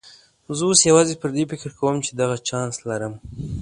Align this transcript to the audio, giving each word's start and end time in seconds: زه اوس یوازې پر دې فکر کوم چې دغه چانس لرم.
زه 0.57 0.63
اوس 0.67 0.79
یوازې 0.89 1.15
پر 1.21 1.29
دې 1.35 1.43
فکر 1.51 1.69
کوم 1.79 1.95
چې 2.05 2.11
دغه 2.19 2.35
چانس 2.47 2.75
لرم. 2.89 3.13